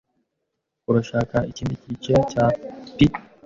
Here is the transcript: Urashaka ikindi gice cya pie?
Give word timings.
Urashaka 0.89 1.37
ikindi 1.51 1.75
gice 1.83 2.13
cya 2.31 2.45
pie? 2.95 3.09